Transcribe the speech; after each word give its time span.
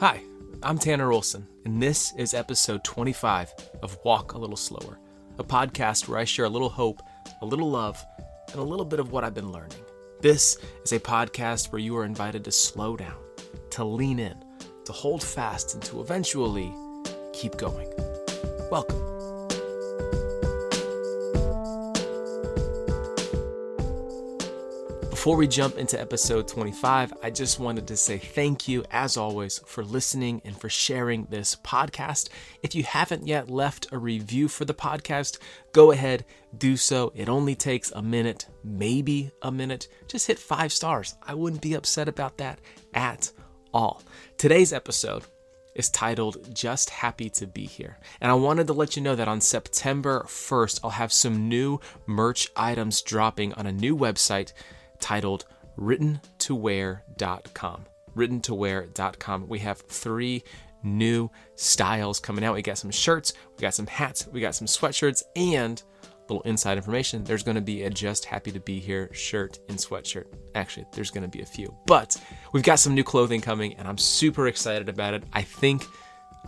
Hi, 0.00 0.20
I'm 0.62 0.78
Tanner 0.78 1.10
Olson, 1.10 1.46
and 1.64 1.82
this 1.82 2.12
is 2.18 2.34
episode 2.34 2.84
25 2.84 3.54
of 3.82 3.96
Walk 4.04 4.34
a 4.34 4.38
Little 4.38 4.54
Slower, 4.54 4.98
a 5.38 5.42
podcast 5.42 6.06
where 6.06 6.18
I 6.18 6.24
share 6.24 6.44
a 6.44 6.50
little 6.50 6.68
hope, 6.68 7.00
a 7.40 7.46
little 7.46 7.70
love, 7.70 8.04
and 8.52 8.56
a 8.56 8.62
little 8.62 8.84
bit 8.84 9.00
of 9.00 9.10
what 9.10 9.24
I've 9.24 9.32
been 9.32 9.52
learning. 9.52 9.78
This 10.20 10.58
is 10.84 10.92
a 10.92 11.00
podcast 11.00 11.72
where 11.72 11.78
you 11.78 11.96
are 11.96 12.04
invited 12.04 12.44
to 12.44 12.52
slow 12.52 12.94
down, 12.94 13.16
to 13.70 13.84
lean 13.84 14.18
in, 14.18 14.36
to 14.84 14.92
hold 14.92 15.22
fast, 15.22 15.72
and 15.72 15.82
to 15.84 16.02
eventually 16.02 16.74
keep 17.32 17.56
going. 17.56 17.90
Welcome. 18.70 19.15
Before 25.26 25.38
we 25.38 25.48
jump 25.48 25.76
into 25.76 26.00
episode 26.00 26.46
25, 26.46 27.14
I 27.20 27.30
just 27.30 27.58
wanted 27.58 27.88
to 27.88 27.96
say 27.96 28.16
thank 28.16 28.68
you, 28.68 28.84
as 28.92 29.16
always, 29.16 29.58
for 29.66 29.82
listening 29.82 30.40
and 30.44 30.56
for 30.56 30.68
sharing 30.68 31.24
this 31.24 31.56
podcast. 31.64 32.28
If 32.62 32.76
you 32.76 32.84
haven't 32.84 33.26
yet 33.26 33.50
left 33.50 33.88
a 33.90 33.98
review 33.98 34.46
for 34.46 34.64
the 34.64 34.72
podcast, 34.72 35.38
go 35.72 35.90
ahead, 35.90 36.24
do 36.56 36.76
so. 36.76 37.12
It 37.16 37.28
only 37.28 37.56
takes 37.56 37.90
a 37.90 38.00
minute, 38.00 38.46
maybe 38.62 39.32
a 39.42 39.50
minute. 39.50 39.88
Just 40.06 40.28
hit 40.28 40.38
five 40.38 40.72
stars. 40.72 41.16
I 41.20 41.34
wouldn't 41.34 41.60
be 41.60 41.74
upset 41.74 42.06
about 42.06 42.38
that 42.38 42.60
at 42.94 43.32
all. 43.74 44.04
Today's 44.38 44.72
episode 44.72 45.24
is 45.74 45.90
titled 45.90 46.54
Just 46.54 46.88
Happy 46.88 47.30
to 47.30 47.48
Be 47.48 47.66
Here. 47.66 47.98
And 48.20 48.30
I 48.30 48.34
wanted 48.34 48.68
to 48.68 48.74
let 48.74 48.94
you 48.94 49.02
know 49.02 49.16
that 49.16 49.26
on 49.26 49.40
September 49.40 50.24
1st, 50.28 50.80
I'll 50.84 50.90
have 50.90 51.12
some 51.12 51.48
new 51.48 51.80
merch 52.06 52.48
items 52.54 53.02
dropping 53.02 53.54
on 53.54 53.66
a 53.66 53.72
new 53.72 53.96
website 53.96 54.52
titled 55.00 55.46
writtentowear.com. 55.78 57.84
Writtentowear.com. 58.16 59.48
We 59.48 59.58
have 59.60 59.80
three 59.80 60.42
new 60.82 61.30
styles 61.54 62.20
coming 62.20 62.44
out. 62.44 62.54
We 62.54 62.62
got 62.62 62.78
some 62.78 62.90
shirts, 62.90 63.32
we 63.56 63.62
got 63.62 63.74
some 63.74 63.86
hats, 63.86 64.26
we 64.26 64.40
got 64.40 64.54
some 64.54 64.66
sweatshirts, 64.66 65.22
and 65.34 65.82
little 66.28 66.42
inside 66.42 66.76
information 66.76 67.22
there's 67.22 67.44
going 67.44 67.54
to 67.54 67.60
be 67.60 67.84
a 67.84 67.90
just 67.90 68.24
happy 68.24 68.50
to 68.50 68.58
be 68.58 68.80
here 68.80 69.12
shirt 69.12 69.58
and 69.68 69.78
sweatshirt. 69.78 70.26
Actually, 70.54 70.86
there's 70.92 71.10
going 71.10 71.22
to 71.22 71.28
be 71.28 71.42
a 71.42 71.46
few, 71.46 71.74
but 71.86 72.16
we've 72.52 72.62
got 72.62 72.78
some 72.78 72.94
new 72.94 73.04
clothing 73.04 73.40
coming, 73.40 73.74
and 73.74 73.86
I'm 73.86 73.98
super 73.98 74.48
excited 74.48 74.88
about 74.88 75.14
it. 75.14 75.24
I 75.32 75.42
think. 75.42 75.86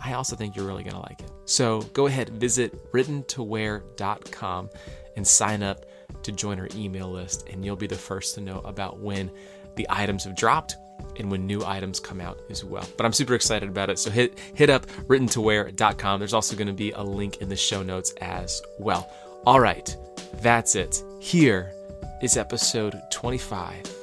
I 0.01 0.13
also 0.13 0.37
think 0.37 0.55
you're 0.55 0.65
really 0.65 0.83
going 0.83 0.95
to 0.95 1.01
like 1.01 1.19
it. 1.19 1.29
So 1.43 1.81
go 1.91 2.07
ahead, 2.07 2.29
visit 2.29 2.93
writtentowear.com 2.93 4.69
and 5.17 5.27
sign 5.27 5.61
up 5.61 5.83
to 6.29 6.35
join 6.35 6.59
our 6.59 6.67
email 6.75 7.09
list, 7.09 7.49
and 7.49 7.65
you'll 7.65 7.75
be 7.75 7.87
the 7.87 7.95
first 7.95 8.35
to 8.35 8.41
know 8.41 8.59
about 8.59 8.99
when 8.99 9.31
the 9.75 9.87
items 9.89 10.23
have 10.23 10.35
dropped 10.35 10.75
and 11.17 11.31
when 11.31 11.45
new 11.45 11.63
items 11.65 11.99
come 11.99 12.21
out 12.21 12.39
as 12.49 12.63
well. 12.63 12.87
But 12.97 13.05
I'm 13.05 13.13
super 13.13 13.33
excited 13.33 13.69
about 13.69 13.89
it. 13.89 13.99
So 13.99 14.11
hit 14.11 14.37
hit 14.53 14.69
up 14.69 14.85
writtentowear.com. 15.07 16.19
There's 16.19 16.33
also 16.33 16.55
going 16.55 16.67
to 16.67 16.73
be 16.73 16.91
a 16.91 17.01
link 17.01 17.37
in 17.37 17.49
the 17.49 17.55
show 17.55 17.83
notes 17.83 18.13
as 18.21 18.61
well. 18.77 19.11
All 19.45 19.59
right, 19.59 19.95
that's 20.41 20.75
it. 20.75 21.01
Here 21.19 21.73
is 22.21 22.37
episode 22.37 23.01
25 23.11 23.95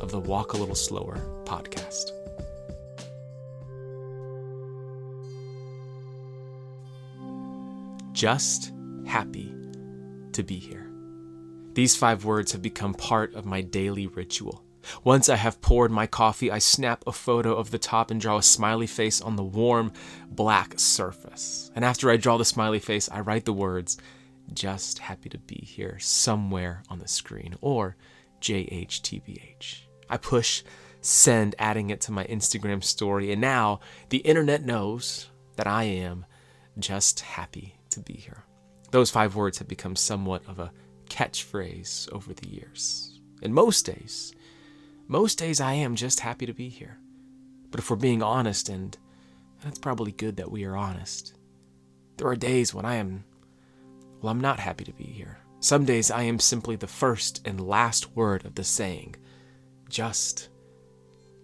of 0.00 0.10
the 0.10 0.20
Walk 0.20 0.52
a 0.52 0.56
Little 0.56 0.74
Slower 0.74 1.16
podcast. 1.44 2.12
Just 8.12 8.72
happy 9.04 9.54
to 10.32 10.42
be 10.42 10.58
here. 10.58 10.95
These 11.76 11.94
five 11.94 12.24
words 12.24 12.52
have 12.52 12.62
become 12.62 12.94
part 12.94 13.34
of 13.34 13.44
my 13.44 13.60
daily 13.60 14.06
ritual. 14.06 14.64
Once 15.04 15.28
I 15.28 15.36
have 15.36 15.60
poured 15.60 15.90
my 15.90 16.06
coffee, 16.06 16.50
I 16.50 16.58
snap 16.58 17.04
a 17.06 17.12
photo 17.12 17.54
of 17.54 17.70
the 17.70 17.78
top 17.78 18.10
and 18.10 18.18
draw 18.18 18.38
a 18.38 18.42
smiley 18.42 18.86
face 18.86 19.20
on 19.20 19.36
the 19.36 19.44
warm, 19.44 19.92
black 20.30 20.80
surface. 20.80 21.70
And 21.76 21.84
after 21.84 22.10
I 22.10 22.16
draw 22.16 22.38
the 22.38 22.46
smiley 22.46 22.78
face, 22.78 23.10
I 23.12 23.20
write 23.20 23.44
the 23.44 23.52
words, 23.52 23.98
just 24.54 25.00
happy 25.00 25.28
to 25.28 25.36
be 25.36 25.56
here, 25.56 25.98
somewhere 25.98 26.82
on 26.88 26.98
the 26.98 27.08
screen, 27.08 27.56
or 27.60 27.96
JHTBH. 28.40 29.80
I 30.08 30.16
push 30.16 30.62
send, 31.02 31.56
adding 31.58 31.90
it 31.90 32.00
to 32.02 32.10
my 32.10 32.24
Instagram 32.24 32.82
story, 32.82 33.32
and 33.32 33.40
now 33.42 33.80
the 34.08 34.18
internet 34.24 34.64
knows 34.64 35.28
that 35.56 35.66
I 35.66 35.82
am 35.82 36.24
just 36.78 37.20
happy 37.20 37.76
to 37.90 38.00
be 38.00 38.14
here. 38.14 38.44
Those 38.92 39.10
five 39.10 39.34
words 39.36 39.58
have 39.58 39.68
become 39.68 39.94
somewhat 39.94 40.42
of 40.48 40.58
a 40.58 40.72
catchphrase 41.08 42.12
over 42.12 42.32
the 42.32 42.48
years. 42.48 43.20
And 43.42 43.54
most 43.54 43.86
days, 43.86 44.34
most 45.08 45.38
days 45.38 45.60
I 45.60 45.74
am 45.74 45.94
just 45.94 46.20
happy 46.20 46.46
to 46.46 46.54
be 46.54 46.68
here. 46.68 46.98
But 47.70 47.80
if 47.80 47.90
we're 47.90 47.96
being 47.96 48.22
honest, 48.22 48.68
and, 48.68 48.96
that's 49.62 49.78
probably 49.78 50.12
good 50.12 50.36
that 50.36 50.50
we 50.50 50.64
are 50.64 50.76
honest, 50.76 51.34
there 52.16 52.28
are 52.28 52.36
days 52.36 52.72
when 52.72 52.84
I 52.84 52.96
am, 52.96 53.24
well, 54.20 54.30
I'm 54.30 54.40
not 54.40 54.60
happy 54.60 54.84
to 54.84 54.92
be 54.92 55.04
here. 55.04 55.38
Some 55.60 55.84
days 55.84 56.10
I 56.10 56.22
am 56.22 56.38
simply 56.38 56.76
the 56.76 56.86
first 56.86 57.40
and 57.44 57.60
last 57.60 58.14
word 58.14 58.44
of 58.44 58.54
the 58.54 58.64
saying, 58.64 59.16
just 59.88 60.48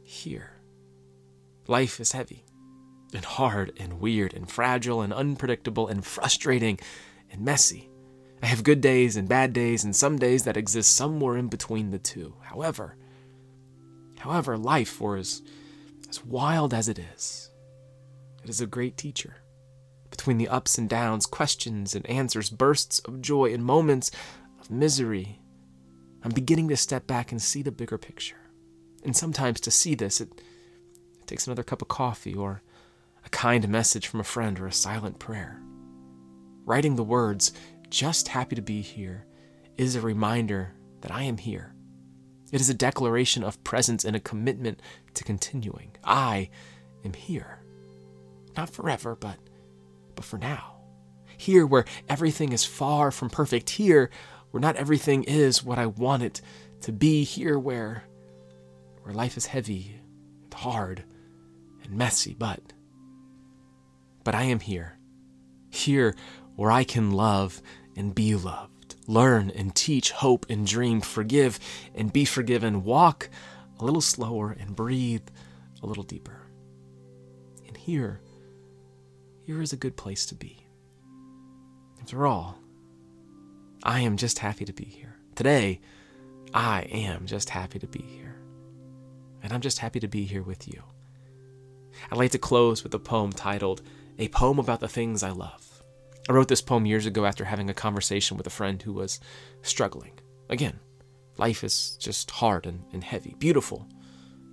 here. 0.03 0.61
Life 1.67 2.01
is 2.01 2.13
heavy 2.13 2.45
and 3.15 3.25
hard 3.25 3.73
and 3.79 4.01
weird 4.01 4.35
and 4.35 4.51
fragile 4.51 5.03
and 5.03 5.13
unpredictable 5.13 5.89
and 5.89 6.05
frustrating 6.05 6.79
and 7.31 7.43
messy. 7.43 7.89
I 8.43 8.47
have 8.47 8.65
good 8.65 8.81
days 8.81 9.17
and 9.17 9.29
bad 9.29 9.53
days, 9.53 9.85
and 9.85 9.95
some 9.95 10.19
days 10.19 10.43
that 10.45 10.57
exist 10.57 10.95
somewhere 10.95 11.37
in 11.37 11.47
between 11.47 11.91
the 11.91 11.99
two. 11.99 12.35
However, 12.41 12.97
however, 14.19 14.59
life, 14.59 14.89
for 14.89 15.17
as, 15.17 15.43
as 16.09 16.25
wild 16.25 16.75
as 16.75 16.89
it 16.89 16.99
is, 16.99 17.51
it 18.43 18.51
is 18.51 18.61
a 18.61 18.67
great 18.67 18.97
teacher. 18.97 19.37
Between 20.11 20.39
the 20.39 20.49
ups 20.49 20.77
and 20.77 20.89
downs, 20.89 21.25
questions 21.25 21.95
and 21.95 22.05
answers, 22.11 22.51
bursts 22.51 22.99
of 23.01 23.23
joy, 23.23 23.55
and 23.55 23.65
moments 23.65 24.11
of 24.61 24.71
misery, 24.71 25.39
I'm 26.25 26.33
beginning 26.33 26.69
to 26.69 26.77
step 26.77 27.07
back 27.07 27.31
and 27.31 27.41
see 27.41 27.63
the 27.63 27.71
bigger 27.71 27.97
picture. 27.97 28.37
And 29.05 29.17
sometimes 29.17 29.61
to 29.61 29.71
see 29.71 29.95
this, 29.95 30.21
it, 30.21 30.29
it 31.21 31.27
takes 31.27 31.47
another 31.47 31.63
cup 31.63 31.81
of 31.81 31.89
coffee 31.89 32.35
or 32.35 32.63
a 33.25 33.29
kind 33.31 33.69
message 33.69 34.09
from 34.09 34.21
a 34.21 34.25
friend 34.25 34.59
or 34.59 34.67
a 34.67 34.73
silent 34.73 35.21
prayer. 35.21 35.63
Writing 36.65 36.97
the 36.97 37.03
words, 37.05 37.53
just 37.93 38.29
happy 38.29 38.57
to 38.57 38.63
be 38.63 38.81
here 38.81 39.27
is 39.77 39.95
a 39.95 40.01
reminder 40.01 40.75
that 41.03 41.13
I 41.13 41.25
am 41.25 41.37
here. 41.37 41.75
It 42.51 42.59
is 42.59 42.71
a 42.71 42.75
declaration 42.75 43.45
of 43.45 43.63
presence 43.65 44.03
and 44.07 44.17
a 44.17 44.21
commitment 44.21 44.81
to 45.13 45.25
continuing. 45.25 45.95
I 46.03 46.49
am 47.05 47.13
here. 47.13 47.61
Not 48.57 48.71
forever, 48.71 49.15
but 49.15 49.37
but 50.15 50.25
for 50.25 50.39
now. 50.39 50.77
Here 51.37 51.67
where 51.67 51.85
everything 52.09 52.53
is 52.53 52.65
far 52.65 53.11
from 53.11 53.29
perfect. 53.29 53.69
Here 53.69 54.09
where 54.51 54.61
not 54.63 54.77
everything 54.77 55.25
is 55.25 55.63
what 55.63 55.79
I 55.79 55.87
want 55.87 56.23
it 56.23 56.41
to 56.83 56.93
be. 56.93 57.25
Here 57.25 57.59
where 57.59 58.05
where 59.03 59.15
life 59.15 59.37
is 59.37 59.47
heavy 59.47 60.01
and 60.43 60.55
hard 60.55 61.05
and 61.85 61.93
messy, 61.93 62.35
but 62.39 62.73
but 64.25 64.35
I 64.35 64.45
am 64.45 64.61
here. 64.61 64.99
Here 65.69 66.15
where 66.57 66.71
I 66.71 66.85
can 66.85 67.11
love 67.11 67.61
and 67.97 68.15
be 68.15 68.35
loved, 68.35 68.97
learn 69.07 69.51
and 69.51 69.75
teach, 69.75 70.11
hope 70.11 70.47
and 70.49 70.67
dream, 70.67 71.01
forgive 71.01 71.59
and 71.95 72.13
be 72.13 72.25
forgiven, 72.25 72.85
walk 72.85 73.29
a 73.79 73.85
little 73.85 74.01
slower 74.01 74.57
and 74.59 74.77
breathe 74.77 75.29
a 75.83 75.87
little 75.87 76.05
deeper. 76.05 76.47
And 77.67 77.77
here, 77.77 78.21
here 79.45 79.61
is 79.61 79.73
a 79.73 79.77
good 79.77 79.97
place 79.97 80.27
to 80.27 80.35
be. 80.35 80.67
After 82.01 82.27
all, 82.27 82.59
I 83.83 84.01
am 84.01 84.17
just 84.17 84.39
happy 84.39 84.65
to 84.65 84.73
be 84.73 84.85
here. 84.85 85.17
Today, 85.35 85.81
I 86.55 86.83
am 86.83 87.27
just 87.27 87.51
happy 87.51 87.79
to 87.79 87.87
be 87.87 88.03
here. 88.03 88.37
And 89.43 89.53
I'm 89.53 89.61
just 89.61 89.79
happy 89.79 89.99
to 90.01 90.09
be 90.09 90.25
here 90.25 90.43
with 90.43 90.69
you. 90.69 90.83
I'd 92.11 92.19
like 92.19 92.31
to 92.33 92.39
close 92.39 92.85
with 92.85 92.95
a 92.95 92.99
poem 92.99 93.33
titled 93.33 93.83
A 94.19 94.29
Poem 94.29 94.59
About 94.59 94.81
the 94.81 94.89
Things 94.89 95.23
I 95.23 95.31
Love. 95.31 95.72
I 96.29 96.33
wrote 96.33 96.47
this 96.47 96.63
poem 96.63 96.87
years 96.87 97.07
ago 97.07 97.27
after 97.27 97.45
having 97.45 97.69
a 97.69 97.75
conversation 97.75 98.37
with 98.37 98.47
a 98.47 98.51
friend 98.51 98.81
who 98.81 98.93
was 98.93 99.19
struggling. 99.63 100.13
Again, 100.49 100.79
life 101.37 101.65
is 101.65 101.97
just 101.99 102.31
hard 102.31 102.65
and, 102.65 102.85
and 102.93 103.03
heavy, 103.03 103.35
beautiful, 103.39 103.89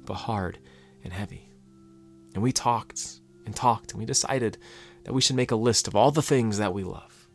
but 0.06 0.16
hard 0.16 0.57
and 1.04 1.13
heavy. 1.13 1.51
And 2.33 2.42
we 2.42 2.51
talked 2.51 3.21
and 3.45 3.56
talked, 3.56 3.92
and 3.92 4.00
we 4.00 4.06
decided 4.06 4.57
that 5.04 5.13
we 5.13 5.21
should 5.21 5.36
make 5.36 5.51
a 5.51 5.56
list 5.56 5.88
of 5.88 5.95
all 5.95 6.10
the 6.10 6.24
things 6.24 6.57
that 6.57 6.74
we 6.74 6.83
love. 6.83 7.27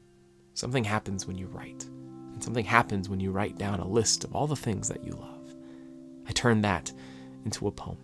Something 0.54 0.84
happens 0.84 1.26
when 1.26 1.38
you 1.38 1.46
write, 1.46 1.84
and 2.32 2.42
something 2.42 2.64
happens 2.64 3.08
when 3.08 3.20
you 3.20 3.30
write 3.30 3.56
down 3.56 3.78
a 3.78 3.86
list 3.86 4.24
of 4.24 4.34
all 4.34 4.48
the 4.48 4.56
things 4.56 4.88
that 4.88 5.04
you 5.04 5.12
love. 5.12 5.54
I 6.26 6.32
turned 6.32 6.64
that 6.64 6.92
into 7.44 7.68
a 7.68 7.72
poem, 7.72 7.98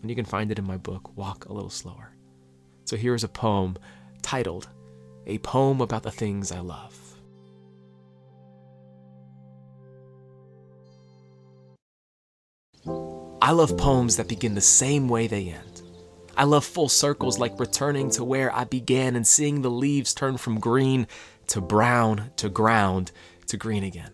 and 0.00 0.08
you 0.08 0.16
can 0.16 0.24
find 0.24 0.50
it 0.50 0.58
in 0.58 0.66
my 0.66 0.78
book, 0.78 1.14
Walk 1.16 1.44
a 1.46 1.52
Little 1.52 1.70
Slower. 1.70 2.14
So 2.86 2.96
here 2.96 3.14
is 3.14 3.24
a 3.24 3.28
poem 3.28 3.76
titled 4.22 4.68
a 5.26 5.38
poem 5.38 5.80
about 5.80 6.02
the 6.02 6.10
things 6.10 6.52
I 6.52 6.60
love. 6.60 6.98
I 13.40 13.50
love 13.50 13.76
poems 13.76 14.16
that 14.16 14.28
begin 14.28 14.54
the 14.54 14.60
same 14.60 15.08
way 15.08 15.26
they 15.26 15.48
end. 15.48 15.82
I 16.36 16.44
love 16.44 16.64
full 16.64 16.88
circles 16.88 17.38
like 17.38 17.58
returning 17.60 18.08
to 18.10 18.24
where 18.24 18.54
I 18.54 18.64
began 18.64 19.16
and 19.16 19.26
seeing 19.26 19.60
the 19.62 19.70
leaves 19.70 20.14
turn 20.14 20.38
from 20.38 20.60
green 20.60 21.06
to 21.48 21.60
brown 21.60 22.30
to 22.36 22.48
ground 22.48 23.12
to 23.48 23.56
green 23.56 23.84
again. 23.84 24.12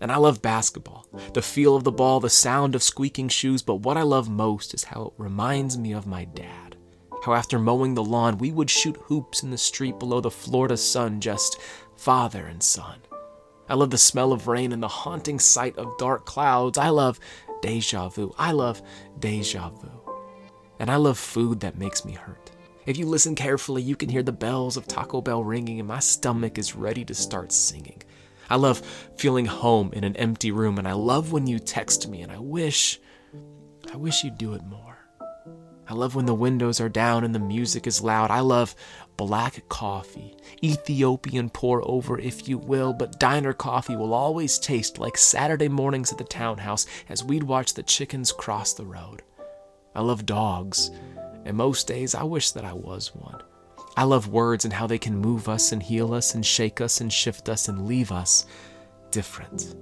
And 0.00 0.10
I 0.10 0.16
love 0.16 0.42
basketball, 0.42 1.06
the 1.34 1.42
feel 1.42 1.76
of 1.76 1.84
the 1.84 1.92
ball, 1.92 2.20
the 2.20 2.30
sound 2.30 2.74
of 2.74 2.82
squeaking 2.82 3.28
shoes, 3.28 3.62
but 3.62 3.76
what 3.76 3.96
I 3.96 4.02
love 4.02 4.28
most 4.28 4.74
is 4.74 4.84
how 4.84 5.06
it 5.06 5.12
reminds 5.16 5.76
me 5.76 5.92
of 5.92 6.06
my 6.06 6.24
dad. 6.24 6.71
How 7.22 7.34
after 7.34 7.58
mowing 7.58 7.94
the 7.94 8.02
lawn, 8.02 8.38
we 8.38 8.50
would 8.50 8.68
shoot 8.68 8.96
hoops 9.04 9.44
in 9.44 9.50
the 9.50 9.58
street 9.58 9.98
below 10.00 10.20
the 10.20 10.30
Florida 10.30 10.76
sun, 10.76 11.20
just 11.20 11.60
father 11.96 12.46
and 12.46 12.60
son. 12.60 13.00
I 13.68 13.74
love 13.74 13.90
the 13.90 13.98
smell 13.98 14.32
of 14.32 14.48
rain 14.48 14.72
and 14.72 14.82
the 14.82 14.88
haunting 14.88 15.38
sight 15.38 15.78
of 15.78 15.96
dark 15.98 16.26
clouds. 16.26 16.78
I 16.78 16.88
love 16.88 17.20
deja 17.60 18.08
vu. 18.08 18.34
I 18.36 18.50
love 18.50 18.82
deja 19.20 19.70
vu. 19.70 19.88
And 20.80 20.90
I 20.90 20.96
love 20.96 21.16
food 21.16 21.60
that 21.60 21.78
makes 21.78 22.04
me 22.04 22.12
hurt. 22.12 22.50
If 22.86 22.98
you 22.98 23.06
listen 23.06 23.36
carefully, 23.36 23.82
you 23.82 23.94
can 23.94 24.08
hear 24.08 24.24
the 24.24 24.32
bells 24.32 24.76
of 24.76 24.88
Taco 24.88 25.20
Bell 25.20 25.44
ringing, 25.44 25.78
and 25.78 25.86
my 25.86 26.00
stomach 26.00 26.58
is 26.58 26.74
ready 26.74 27.04
to 27.04 27.14
start 27.14 27.52
singing. 27.52 28.02
I 28.50 28.56
love 28.56 28.82
feeling 29.16 29.46
home 29.46 29.92
in 29.92 30.02
an 30.02 30.16
empty 30.16 30.50
room, 30.50 30.76
and 30.76 30.88
I 30.88 30.94
love 30.94 31.30
when 31.30 31.46
you 31.46 31.60
text 31.60 32.08
me, 32.08 32.22
and 32.22 32.32
I 32.32 32.38
wish, 32.38 33.00
I 33.92 33.96
wish 33.96 34.24
you'd 34.24 34.38
do 34.38 34.54
it 34.54 34.64
more. 34.64 34.91
I 35.88 35.94
love 35.94 36.14
when 36.14 36.26
the 36.26 36.34
windows 36.34 36.80
are 36.80 36.88
down 36.88 37.24
and 37.24 37.34
the 37.34 37.40
music 37.40 37.86
is 37.86 38.02
loud. 38.02 38.30
I 38.30 38.40
love 38.40 38.74
black 39.16 39.68
coffee, 39.68 40.36
Ethiopian 40.62 41.50
pour 41.50 41.86
over, 41.88 42.18
if 42.18 42.48
you 42.48 42.56
will, 42.58 42.92
but 42.92 43.18
diner 43.20 43.52
coffee 43.52 43.96
will 43.96 44.14
always 44.14 44.58
taste 44.58 44.98
like 44.98 45.16
Saturday 45.16 45.68
mornings 45.68 46.12
at 46.12 46.18
the 46.18 46.24
townhouse 46.24 46.86
as 47.08 47.24
we'd 47.24 47.42
watch 47.42 47.74
the 47.74 47.82
chickens 47.82 48.32
cross 48.32 48.72
the 48.72 48.86
road. 48.86 49.22
I 49.94 50.00
love 50.00 50.24
dogs, 50.24 50.90
and 51.44 51.56
most 51.56 51.86
days 51.86 52.14
I 52.14 52.22
wish 52.22 52.52
that 52.52 52.64
I 52.64 52.72
was 52.72 53.14
one. 53.14 53.42
I 53.96 54.04
love 54.04 54.28
words 54.28 54.64
and 54.64 54.72
how 54.72 54.86
they 54.86 54.98
can 54.98 55.16
move 55.18 55.48
us 55.48 55.72
and 55.72 55.82
heal 55.82 56.14
us 56.14 56.34
and 56.34 56.46
shake 56.46 56.80
us 56.80 57.00
and 57.00 57.12
shift 57.12 57.48
us 57.48 57.68
and 57.68 57.86
leave 57.86 58.10
us 58.10 58.46
different. 59.10 59.74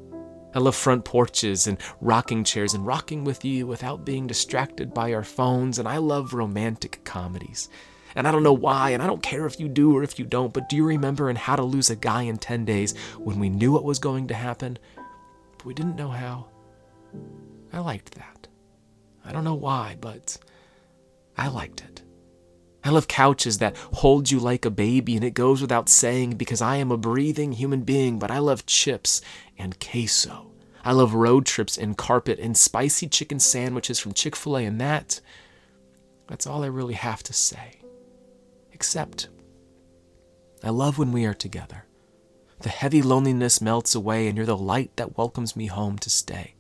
I 0.55 0.59
love 0.59 0.75
front 0.75 1.05
porches 1.05 1.67
and 1.67 1.79
rocking 2.01 2.43
chairs 2.45 2.75
and 2.75 2.87
rocking 2.87 3.25
with 3.25 3.45
you 3.45 3.67
without 3.67 4.05
being 4.05 4.27
distracted 4.27 4.93
by 4.93 5.13
our 5.15 5.23
phones, 5.23 5.79
and 5.79 5.87
I 5.87 5.99
love 5.99 6.35
romantic 6.35 7.05
comedies. 7.05 7.69
And 8.17 8.27
I 8.27 8.33
don't 8.33 8.43
know 8.43 8.53
why, 8.53 8.91
and 8.91 9.03
I 9.03 9.07
don't 9.07 9.23
care 9.23 9.47
if 9.47 9.61
you 9.61 9.69
do 9.69 9.97
or 9.97 10.03
if 10.03 10.19
you 10.19 10.25
don't, 10.25 10.53
but 10.53 10.69
do 10.69 10.75
you 10.75 10.85
remember 10.85 11.31
in 11.31 11.37
How 11.37 11.55
to 11.55 11.63
Lose 11.63 11.91
a 11.91 11.97
Guy 11.97 12.23
in 12.23 12.39
10 12.39 12.65
Days 12.65 12.97
when 13.19 13.39
we 13.39 13.49
knew 13.49 13.71
what 13.71 13.85
was 13.85 14.01
going 14.01 14.27
to 14.29 14.35
happen, 14.35 14.79
but 15.57 15.65
we 15.65 15.75
didn't 15.75 15.97
know 15.97 16.09
how? 16.09 16.47
I 17.73 17.79
liked 17.79 18.17
that. 18.17 18.49
I 19.25 19.31
don't 19.31 19.45
know 19.45 19.55
why, 19.55 19.97
but 20.01 20.37
I 21.39 21.49
liked 21.49 21.83
it. 21.83 22.03
I 22.83 22.91
love 22.91 23.09
couches 23.09 23.59
that 23.59 23.77
hold 23.77 24.31
you 24.31 24.39
like 24.39 24.65
a 24.65 24.71
baby, 24.71 25.15
and 25.15 25.25
it 25.25 25.35
goes 25.35 25.61
without 25.61 25.89
saying 25.89 26.33
because 26.33 26.63
I 26.63 26.77
am 26.77 26.91
a 26.91 26.97
breathing 26.97 27.53
human 27.53 27.83
being, 27.83 28.19
but 28.19 28.31
I 28.31 28.39
love 28.39 28.67
chips 28.67 29.21
and 29.59 29.79
queso. 29.79 30.51
I 30.83 30.93
love 30.93 31.13
road 31.13 31.45
trips 31.45 31.77
and 31.77 31.97
carpet 31.97 32.39
and 32.39 32.57
spicy 32.57 33.07
chicken 33.07 33.39
sandwiches 33.39 33.99
from 33.99 34.15
Chick 34.15 34.35
fil 34.35 34.57
A, 34.57 34.65
and 34.65 34.81
that, 34.81 35.21
that's 36.27 36.47
all 36.47 36.65
I 36.65 36.69
really 36.69 36.95
have 36.95 37.23
to 37.25 37.35
say. 37.35 37.81
Except, 38.73 39.29
I 40.65 40.71
love 40.71 40.97
when 40.97 41.13
we 41.13 41.27
are 41.27 41.35
together. 41.35 41.85
The 42.61 42.71
heavy 42.71 43.03
loneliness 43.03 43.61
melts 43.61 43.95
away, 43.95 44.27
and 44.27 44.37
you're 44.39 44.47
the 44.47 44.57
light 44.57 44.97
that 44.97 45.19
welcomes 45.19 45.55
me 45.55 45.67
home 45.67 45.99
to 45.99 46.09
stay. 46.09 46.55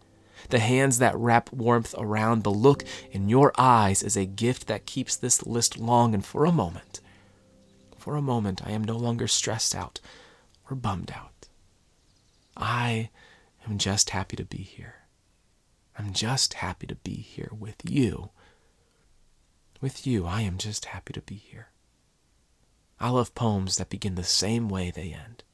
The 0.50 0.58
hands 0.58 0.98
that 0.98 1.16
wrap 1.16 1.52
warmth 1.52 1.94
around, 1.96 2.42
the 2.42 2.50
look 2.50 2.84
in 3.12 3.28
your 3.28 3.52
eyes 3.56 4.02
is 4.02 4.16
a 4.16 4.26
gift 4.26 4.66
that 4.66 4.84
keeps 4.84 5.16
this 5.16 5.46
list 5.46 5.78
long, 5.78 6.12
and 6.12 6.24
for 6.24 6.44
a 6.44 6.52
moment, 6.52 7.00
for 7.96 8.16
a 8.16 8.22
moment, 8.22 8.66
I 8.66 8.72
am 8.72 8.82
no 8.82 8.96
longer 8.96 9.28
stressed 9.28 9.74
out 9.74 10.00
or 10.68 10.74
bummed 10.74 11.12
out. 11.12 11.48
I 12.56 13.10
am 13.68 13.78
just 13.78 14.10
happy 14.10 14.36
to 14.36 14.44
be 14.44 14.58
here. 14.58 14.96
I'm 15.96 16.12
just 16.12 16.54
happy 16.54 16.86
to 16.88 16.96
be 16.96 17.14
here 17.14 17.50
with 17.56 17.76
you. 17.84 18.30
With 19.80 20.06
you, 20.06 20.26
I 20.26 20.42
am 20.42 20.58
just 20.58 20.86
happy 20.86 21.12
to 21.12 21.22
be 21.22 21.36
here. 21.36 21.68
I 22.98 23.10
love 23.10 23.34
poems 23.34 23.76
that 23.76 23.88
begin 23.88 24.14
the 24.16 24.24
same 24.24 24.68
way 24.68 24.90
they 24.90 25.12
end. 25.12 25.44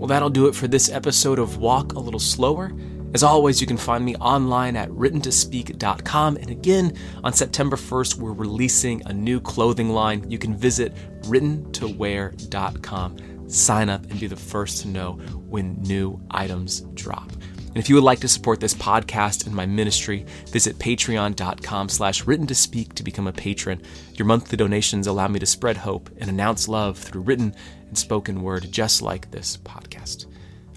Well, 0.00 0.08
that'll 0.08 0.30
do 0.30 0.48
it 0.48 0.54
for 0.54 0.66
this 0.66 0.90
episode 0.90 1.38
of 1.38 1.58
Walk 1.58 1.92
a 1.92 1.98
Little 1.98 2.18
Slower. 2.18 2.72
As 3.12 3.22
always, 3.22 3.60
you 3.60 3.66
can 3.66 3.76
find 3.76 4.02
me 4.02 4.16
online 4.16 4.74
at 4.74 4.88
writtentospeak.com. 4.88 6.38
And 6.38 6.48
again, 6.48 6.96
on 7.22 7.34
September 7.34 7.76
1st, 7.76 8.16
we're 8.16 8.32
releasing 8.32 9.02
a 9.04 9.12
new 9.12 9.42
clothing 9.42 9.90
line. 9.90 10.24
You 10.30 10.38
can 10.38 10.56
visit 10.56 10.94
writtentowear.com, 11.24 13.50
sign 13.50 13.90
up, 13.90 14.10
and 14.10 14.18
be 14.18 14.26
the 14.26 14.36
first 14.36 14.80
to 14.80 14.88
know 14.88 15.18
when 15.50 15.74
new 15.82 16.18
items 16.30 16.80
drop. 16.94 17.30
And 17.70 17.76
if 17.76 17.90
you 17.90 17.94
would 17.94 18.02
like 18.02 18.20
to 18.20 18.28
support 18.28 18.58
this 18.58 18.74
podcast 18.74 19.46
and 19.46 19.54
my 19.54 19.66
ministry, 19.66 20.24
visit 20.48 20.78
patreon.com 20.78 21.90
slash 21.90 22.24
written 22.24 22.46
to 22.46 22.54
speak 22.54 22.94
to 22.94 23.04
become 23.04 23.26
a 23.26 23.32
patron. 23.32 23.82
Your 24.14 24.26
monthly 24.26 24.56
donations 24.56 25.06
allow 25.06 25.28
me 25.28 25.38
to 25.40 25.46
spread 25.46 25.76
hope 25.76 26.08
and 26.16 26.30
announce 26.30 26.68
love 26.68 26.96
through 26.96 27.20
written 27.20 27.54
and 27.90 27.98
spoken 27.98 28.42
word, 28.42 28.70
just 28.70 29.02
like 29.02 29.30
this 29.30 29.58
podcast. 29.58 30.26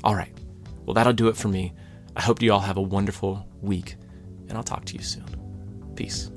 All 0.04 0.16
right. 0.16 0.34
Well, 0.86 0.96
that'll 0.96 1.14
do 1.14 1.30
it 1.30 1.38
for 1.38 1.48
me. 1.48 1.74
I 2.16 2.22
hope 2.22 2.42
you 2.42 2.52
all 2.52 2.60
have 2.60 2.78
a 2.78 2.82
wonderful 2.82 3.48
week, 3.62 3.96
and 4.50 4.58
I'll 4.58 4.64
talk 4.64 4.84
to 4.86 4.96
you 4.96 5.02
soon. 5.04 5.26
Peace. 5.96 6.33